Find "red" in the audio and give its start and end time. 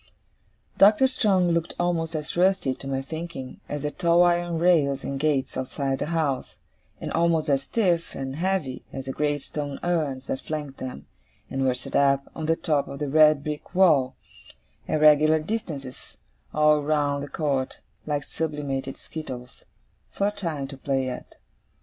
13.09-13.43